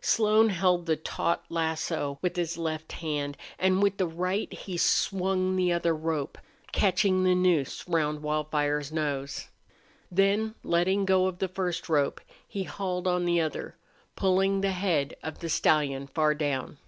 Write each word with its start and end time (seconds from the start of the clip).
Slone 0.00 0.50
held 0.50 0.86
the 0.86 0.94
taut 0.94 1.44
lasso 1.48 2.20
with 2.22 2.36
his 2.36 2.56
left 2.56 2.92
hand, 2.92 3.36
and 3.58 3.82
with 3.82 3.96
the 3.96 4.06
right 4.06 4.52
he 4.52 4.76
swung 4.78 5.56
the 5.56 5.72
other 5.72 5.92
rope, 5.92 6.38
catching 6.70 7.24
the 7.24 7.34
noose 7.34 7.88
round 7.88 8.22
Wildfire's 8.22 8.92
nose. 8.92 9.48
Then 10.08 10.54
letting 10.62 11.06
go 11.06 11.26
of 11.26 11.40
the 11.40 11.48
first 11.48 11.88
rope 11.88 12.20
he 12.46 12.62
hauled 12.62 13.08
on 13.08 13.24
the 13.24 13.40
other, 13.40 13.74
pulling 14.14 14.60
the 14.60 14.70
head 14.70 15.16
of 15.24 15.40
the 15.40 15.48
stallion 15.48 16.06
far 16.06 16.36
down. 16.36 16.78